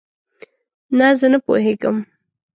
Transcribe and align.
نه، 0.97 1.07
زه 1.19 1.27
نه 1.33 1.39
پوهیږم 1.45 1.97